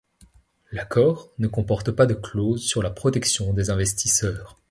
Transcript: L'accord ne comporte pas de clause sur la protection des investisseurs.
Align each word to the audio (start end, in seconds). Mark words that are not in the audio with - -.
L'accord 0.71 1.31
ne 1.37 1.47
comporte 1.47 1.91
pas 1.91 2.07
de 2.07 2.15
clause 2.15 2.63
sur 2.65 2.81
la 2.81 2.89
protection 2.89 3.53
des 3.53 3.69
investisseurs. 3.69 4.57